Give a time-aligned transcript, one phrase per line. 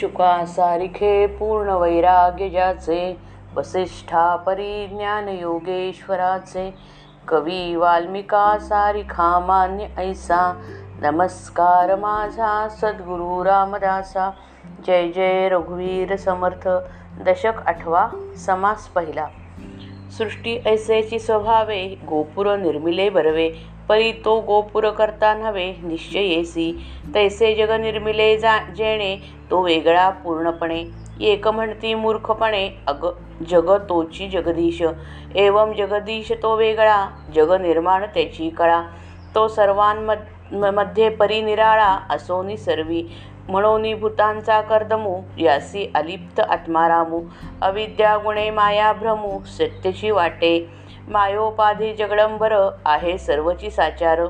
[0.00, 3.16] शुका सारिखे पूर्ण वैराग्य ज्याचे
[3.56, 6.74] वसिष्ठा परी ज्ञान योगेश्वराचे
[7.28, 10.60] कवी वाल्मिका सारिखा मान्य ऐसा
[11.02, 14.30] नमस्कार माझा सद्गुरु रामदासा
[14.86, 16.68] जय जय रघुवीर समर्थ
[17.26, 19.26] दशक आठवा समास पहिला.
[20.18, 23.50] सृष्टी ऐसेची स्वभावे गोपुर निर्मिले बरवे
[23.90, 26.66] परी तो गोपुर करता नव्हे निश्चयेसी
[27.14, 29.16] तैसे जग निर्मिले जा जेणे
[29.50, 30.84] तो वेगळा पूर्णपणे.
[31.20, 33.06] एक म्हणती मूर्खपणे अग
[33.48, 34.82] जग तोची जगदीश.
[35.34, 38.82] एवं जगदीश तो वेगळा जग निर्माण त्याची कळा.
[39.34, 43.02] तो सर्वांमध्ये परिनिराळा असोनी सर्वी.
[43.48, 47.20] म्हणोनी भूतांचा कर्दमू यासी अलिप्त आत्मारामू.
[47.62, 50.79] अविद्या गुणे माया भ्रमू सत्यची वाटे.
[51.10, 52.52] मायोपाधी जगडंबर
[52.86, 54.20] आहे सर्वची साचार.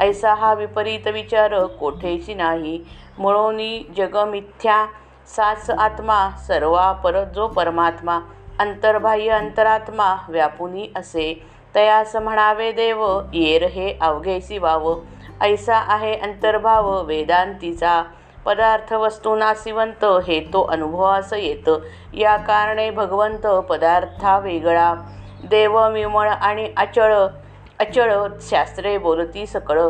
[0.00, 2.80] ऐसा हा विपरीत विचार कोठेची नाही.
[3.18, 4.84] म्हणोनी जग मिथ्या
[5.36, 8.18] साच आत्मा सर्वा पर जो परमात्मा.
[8.58, 11.42] अंतर्बाह्य अंतरात्मा व्यापुनी असे.
[11.74, 14.94] तयास म्हणावे देव येर हे अवघेसी वाव
[15.40, 18.02] ऐसा आहे अंतर्भाव वेदांतीचा.
[18.44, 21.70] पदार्थ वस्तूना नासिवंत हे तो अनुभवास येत.
[22.14, 24.94] या कारणे भगवंत पदार्था वेगळा.
[25.50, 27.14] देव विमळ आणि अचळ
[27.80, 29.80] अचळ शास्त्रे बोलती सकळ.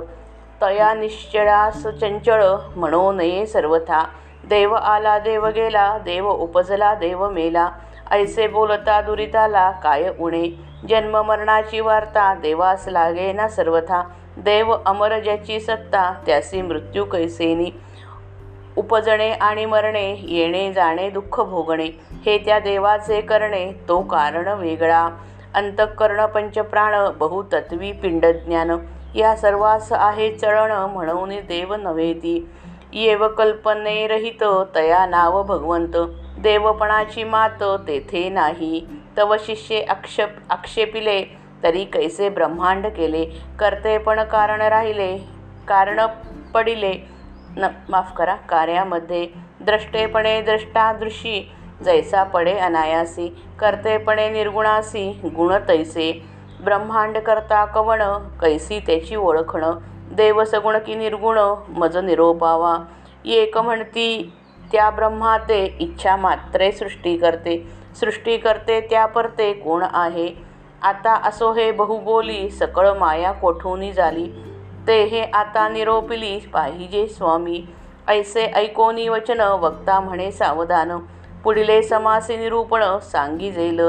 [0.62, 2.45] तया निश्चळास चंचळ
[2.77, 4.05] म्हणू नये सर्वथा.
[4.45, 7.69] देव आला देव गेला देव उपजला देव मेला.
[8.11, 10.48] ऐसे बोलता दुरिताला काय उणे?
[10.89, 14.03] जन्म मरणाची वार्ता देवास लागे ना सर्वथा.
[14.36, 17.70] देव अमर ज्याची सत्ता त्यासी मृत्यू कैसेनी.
[18.77, 21.89] उपजणे आणि मरणे येणे जाणे दुःख भोगणे.
[22.27, 25.08] हे त्या देवाचे करणे तो कारण वेगळा.
[25.55, 28.77] अंतःकरण पंचप्राण बहुतत्वी पिंडज्ञान
[29.14, 32.48] या सर्वास आहे चळण म्हणून देव नव्हेती
[32.92, 35.97] येव कल्पनेरहित तया नाव भगवंत.
[36.39, 38.86] देवपणाची मात तेथे नाही.
[39.17, 41.23] तव शिष्ये आक्षेप आक्षेपिले
[41.62, 43.24] तरी कैसे ब्रह्मांड केले?
[43.58, 45.17] कर्तेपण कारण राहिले
[45.68, 46.01] कारण
[46.55, 46.95] पडिले.
[47.57, 49.27] न माफ करा कार्यामध्ये.
[49.61, 51.52] द्रष्टेपणे द्रष्टादृशी
[51.85, 53.29] जैसा पडे अनायासी
[53.59, 56.23] कर्तेपणे निर्गुणासी गुण तैसे
[56.65, 58.03] ब्रह्मांड करता कवण
[58.41, 59.79] कैसी त्याची ओळखणं?
[60.13, 61.39] देवसगुण की निर्गुण
[61.69, 62.77] मज निरोपावा।
[63.25, 64.33] एक म्हणती
[64.73, 70.29] त्या ब्रह्माते इच्छा मात्रे सृष्टी करते। सृष्टी करते त्या परते कोण आहे?
[70.83, 74.27] आता असो हे बहुबोली सकळ माया कोठूनी झाली?
[74.87, 77.65] ते हे आता निरोपिली पाहिजे स्वामी।
[78.09, 80.92] ऐसे ऐकोनी वचन वक्ता म्हणे सावधान।
[81.45, 83.80] पुढले समासे निरूपण सांगी जेल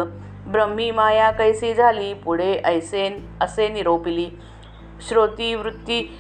[0.48, 4.30] ब्रह्मी माया कैसी झाली पुढे ऐसे असे निरोपिली.
[5.08, 6.18] श्रोती वृत्ती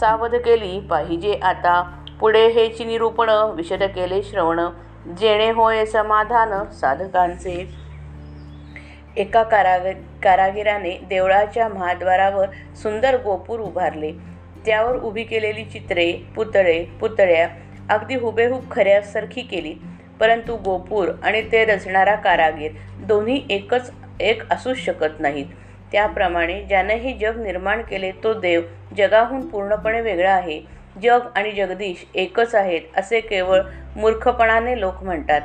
[0.00, 1.80] सावध केली पाहिजे आता.
[2.20, 4.60] पुढे हेची निरूपण विशद केले श्रवण.
[5.18, 7.68] जेणे होय समाधान साधकांचे.
[9.16, 9.80] एका काराग
[10.22, 14.12] कारागिराने देवळाच्या महाद्वारावर सुंदर गोपूर उभारले.
[14.66, 17.48] त्यावर उभी केलेली चित्रे पुतळे पुतळ्या
[17.90, 19.74] अगदी हुबेहूब खऱ्यासारखी केली.
[20.20, 23.90] परंतु गोपूर आणि ते रचणारा कारागीर दोन्ही एकच
[24.20, 25.46] एक असूच शकत नाहीत.
[25.92, 28.62] त्याप्रमाणे ज्याने हे जग निर्माण केले तो देव
[28.96, 30.60] जगाहून पूर्णपणे वेगळा आहे.
[31.02, 33.60] जग आणि जगदीश एकच आहेत असे केवळ
[33.96, 35.40] मूर्खपणाने लोक म्हणतात.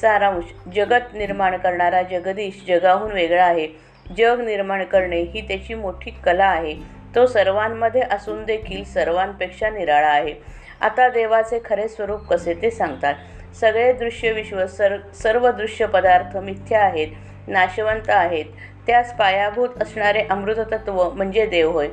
[0.00, 3.68] सारांश जगत निर्माण करणारा जगदीश जगाहून वेगळा आहे.
[4.16, 6.74] जग निर्माण करणे ही त्याची मोठी कला आहे.
[7.14, 10.34] तो सर्वांमध्ये असून देखील सर्वांपेक्षा निराळा आहे.
[10.80, 13.14] आता देवाचे खरे स्वरूप कसे ते सांगतात.
[13.60, 17.08] सगळे दृश्य विश्व सर सर्व दृश्य पदार्थ मिथ्या आहेत
[17.48, 18.44] नाशवंत आहेत.
[18.86, 21.88] त्यास पायाभूत असणारे अमृततत्व म्हणजे देव होय.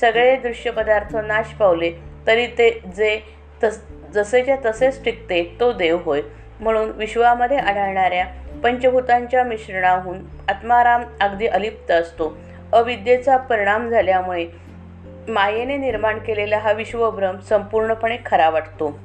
[0.00, 1.92] सगळे दृश्य पदार्थ नाश पावले
[2.26, 3.20] तरी ते जे
[3.62, 3.82] तस
[4.14, 6.20] जसेच्या तसेच टिकते तो देव होय.
[6.60, 8.26] म्हणून विश्वामध्ये आढळणाऱ्या
[8.64, 10.18] पंचभूतांच्या मिश्रणाहून
[10.48, 12.38] आत्माराम अगदी अलिप्त असतो.
[12.72, 14.46] अविद्येचा परिणाम झाल्यामुळे
[15.28, 18.98] मायेने निर्माण केलेला हा विश्वभ्रम संपूर्णपणे खरा वाटतो.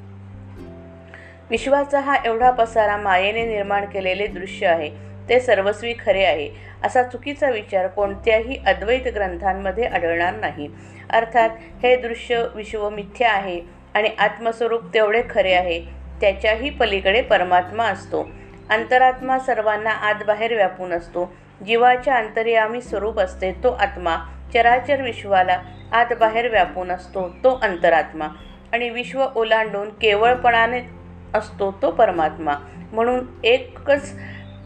[1.50, 4.90] विश्वाचा हा एवढा पसारा मायेने निर्माण केलेले दृश्य आहे.
[5.28, 6.50] ते सर्वस्वी खरे आहे.
[6.84, 10.68] असा चुकीचा विचार कोणत्याही अद्वैत ग्रंथांमध्ये आढळणार नाही.
[11.10, 11.50] अर्थात
[11.82, 13.60] हे दृश्य विश्व मिथ्या आहे
[13.94, 15.80] आणि आत्मस्वरूप तेवढे खरे आहे
[16.20, 18.30] त्याच्याही पलीकडे परमात्मा असतो.
[18.70, 21.34] अंतरात्मा सर्वांना आतबाहेर व्यापून असतो.
[21.66, 24.16] जीवाच्या अंतर्यामी स्वरूप असते तो आत्मा.
[24.54, 25.62] चराचर विश्वाला
[25.92, 28.28] आतबाहेर व्यापून असतो तो अंतरात्मा.
[28.72, 30.97] आणि विश्व ओलांडून केवळपणाने
[31.34, 32.54] असतो तो परमात्मा.
[32.92, 34.14] म्हणून एकच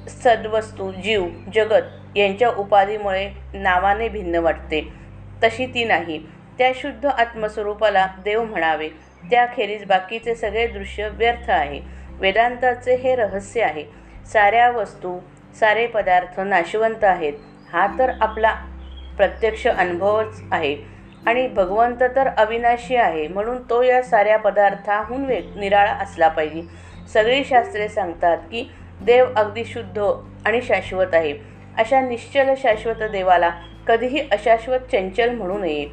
[0.09, 4.93] सद्वस्तू जीव जगत यांच्या उपाधीमुळे नावाने भिन्न वाटते.
[5.43, 6.27] तशी ती नाही.
[6.59, 8.89] त्या शुद्ध आत्मस्वरूपाला देव म्हणावे.
[9.31, 11.81] त्याखेरीज बाकीचे सगळे दृश्य व्यर्थ आहे.
[12.11, 13.85] वेदांताचे हे रहस्य आहे.
[14.33, 15.19] साऱ्या वस्तू
[15.61, 17.33] सारे पदार्थ नाशवंत आहेत.
[17.73, 18.55] हा तर आपला
[19.17, 20.92] प्रत्यक्ष अनुभवच आहे.
[21.27, 26.63] आणि भगवंत तर अविनाशी आहे म्हणून तो या साऱ्या पदार्थाहून वे निराळा असला पाहिजे.
[27.13, 28.71] सगळी शास्त्रे सांगतात की
[29.03, 29.99] देव अगदी शुद्ध
[30.47, 31.33] आणि शाश्वत आहे.
[31.79, 33.51] अशा निश्चल शाश्वत देवाला
[33.87, 35.87] कधीही अशाश्वत चंचल म्हणू नये.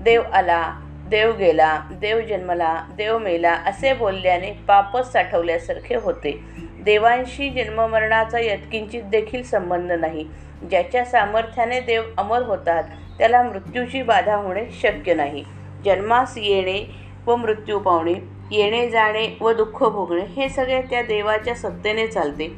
[0.00, 0.72] देव आला
[1.08, 6.40] देव गेला देव जन्मला देव मेला असे बोलल्याने पापच साठवल्यासारखे होते.
[6.80, 10.28] देवांशी जन्ममरणाचा यत्किंचित देखील संबंध नाही.
[10.70, 12.84] ज्याच्या सामर्थ्याने देव अमर होतात
[13.18, 15.44] त्याला मृत्यूची बाधा होणे शक्य नाही.
[15.84, 16.84] जन्मास येणे
[17.26, 18.14] व मृत्यू पावणे
[18.50, 22.48] येणे जाणे व दुःख भोगणे हे सगळे त्या देवाच्या सत्तेने चालते.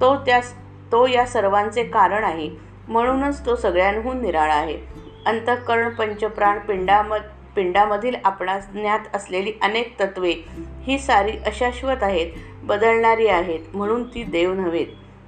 [0.00, 0.40] तो त्या
[0.92, 2.50] तो या सर्वांचे कारण आहे.
[2.88, 4.78] म्हणूनच तो सगळ्यांहून निराळा आहे.
[5.26, 7.14] अंतःकरण पंचप्राण पिंडाम
[7.56, 10.32] पिंडामधील आपणास ज्ञात असलेली अनेक तत्वे
[10.82, 12.32] ही सारी अशाश्वत आहेत
[12.62, 14.86] बदलणारी आहेत म्हणून ती देव नव्हेत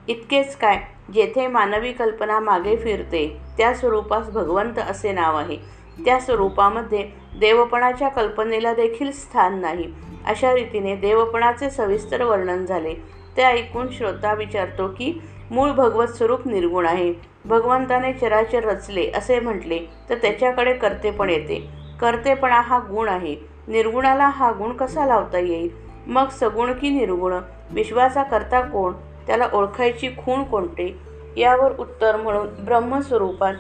[0.09, 0.79] इतकेच काय?
[1.15, 5.57] जेथे मानवी कल्पना मागे फिरते त्या स्वरूपास भगवंत असे नाव आहे.
[6.05, 7.11] त्या स्वरूपामध्ये
[7.41, 9.85] देवपणाच्या कल्पनेला देखील स्थान नाही.
[10.27, 12.95] अशा रीतीने देवपणाचे सविस्तर वर्णन झाले.
[13.37, 17.15] ते ऐकून श्रोता विचारतो की मूळ भगवत स्वरूप निर्गुण आहे.
[17.45, 21.69] भगवंताने चराचर रचले असे म्हटले तर त्याच्याकडे कर्तेपण येते.
[22.01, 23.37] कर्तेपणा हा गुण आहे.
[23.69, 25.69] निर्गुणाला हा गुण कसा लावता येईल?
[26.07, 27.35] मग सगुण की निर्गुण?
[27.71, 28.93] विश्वाचा करता कोण?
[29.29, 30.97] त्याला ओळखायची खूण कोणते?
[31.37, 33.55] यावर उत्तर म्हणून ब्रह्मस्वरूपात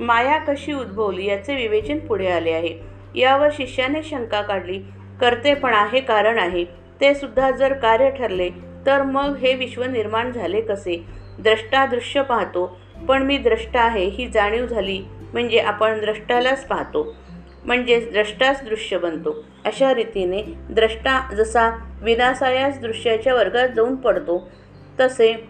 [0.00, 2.78] माया कशी उद्भवली याचे विवेचन पुढे आले आहे.
[3.14, 4.78] यावर शिष्याने शंका काढली
[5.20, 6.64] कर्तेपणा हे कारण आहे.
[7.00, 8.50] ते सुद्धा जर कार्य ठरले
[8.86, 11.04] तर मग हे विश्व निर्माण झाले कसे?
[11.38, 12.78] द्रष्टा दृश्य पाहतो
[13.08, 15.02] पण मी द्रष्टा आहे ही जाणीव झाली
[15.32, 17.14] म्हणजे आपण द्रष्टालाच पाहतो.
[17.64, 19.34] म्हणजेच द्रष्टाच दृश्य बनतो.
[19.64, 21.70] अशा रीतीने द्रष्टा जसा
[22.02, 24.48] विनासायास दृश्याच्या वर्गात जाऊन पडतो
[25.00, 25.48] तसे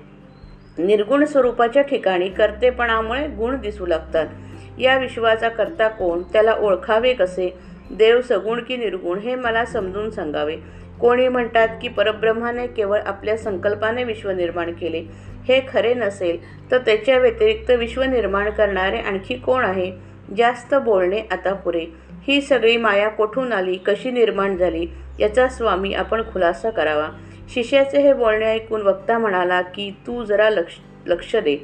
[0.78, 4.26] निर्गुण स्वरूपाच्या ठिकाणी कर्तेपणामुळे गुण दिसू लागतात.
[4.78, 7.58] या विश्वाचा करता कोण त्याला ओळखावे कसे?
[7.90, 10.56] देव सगुण की निर्गुण हे मला समजून सांगावे.
[11.00, 15.04] कोणी म्हणतात की परब्रह्माने केवळ आपल्या संकल्पाने विश्व निर्माण केले.
[15.48, 19.92] हे खरे नसेल तर त्याच्या व्यतिरिक्त विश्व निर्माण करणारे आणखी कोण आहे?
[20.36, 21.84] जास्त बोलणे आता पुरे.
[22.28, 23.76] ही सगळी माया कोठून आली?
[23.76, 24.86] कशी निर्माण झाली?
[25.20, 27.08] याचा स्वामी आपण खुलासा करावा.
[27.54, 30.74] शिष्याचे हे बोलणे ऐकून वक्ता म्हणाला की तू जरा लक्ष
[31.06, 31.56] लक्ष दे.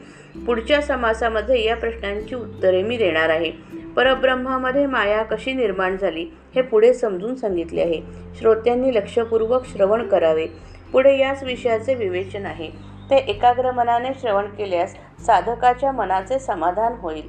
[0.46, 3.50] पुढच्या समासामध्ये या प्रश्नांची उत्तरे मी देणार आहे.
[3.96, 8.00] परब्रह्मामध्ये माया कशी निर्माण झाली हे पुढे समजून सांगितले आहे.
[8.38, 10.46] श्रोत्यांनी लक्षपूर्वक श्रवण करावे.
[10.92, 12.70] पुढे याच विषयाचे विवेचन आहे.
[13.10, 14.94] ते एकाग्र मनाने श्रवण केल्यास
[15.26, 17.28] साधकाच्या मनाचे समाधान होईल.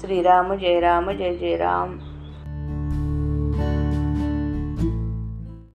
[0.00, 2.09] श्रीराम जय राम जय जय राम.